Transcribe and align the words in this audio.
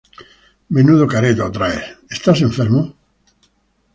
Menudo 0.75 1.09
careto 1.13 1.53
traes, 1.57 1.85
¿estás 2.15 2.39
enfermo? 2.47 2.81